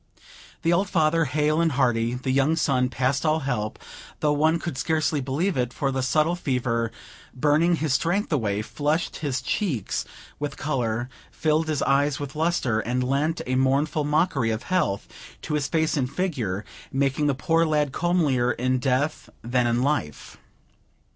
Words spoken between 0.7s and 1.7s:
old father, hale